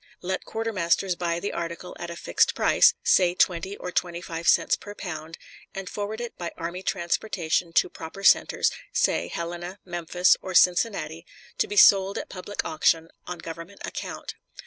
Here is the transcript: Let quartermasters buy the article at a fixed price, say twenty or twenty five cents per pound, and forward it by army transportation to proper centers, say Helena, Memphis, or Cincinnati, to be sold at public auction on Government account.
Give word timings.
Let 0.23 0.45
quartermasters 0.45 1.13
buy 1.15 1.39
the 1.39 1.53
article 1.53 1.95
at 1.99 2.09
a 2.09 2.15
fixed 2.15 2.55
price, 2.55 2.95
say 3.03 3.35
twenty 3.35 3.77
or 3.77 3.91
twenty 3.91 4.19
five 4.19 4.47
cents 4.47 4.75
per 4.75 4.95
pound, 4.95 5.37
and 5.75 5.87
forward 5.87 6.19
it 6.19 6.35
by 6.39 6.51
army 6.57 6.81
transportation 6.81 7.71
to 7.73 7.87
proper 7.87 8.23
centers, 8.23 8.71
say 8.91 9.27
Helena, 9.27 9.77
Memphis, 9.85 10.35
or 10.41 10.55
Cincinnati, 10.55 11.23
to 11.59 11.67
be 11.67 11.75
sold 11.77 12.17
at 12.17 12.29
public 12.29 12.65
auction 12.65 13.09
on 13.27 13.37
Government 13.37 13.81
account. 13.85 14.33